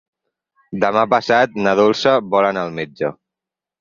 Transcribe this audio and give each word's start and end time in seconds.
Demà 0.83 1.03
passat 1.11 1.53
na 1.67 1.73
Dolça 1.83 2.17
vol 2.37 2.49
anar 2.51 2.65
al 2.71 2.77
metge. 2.81 3.13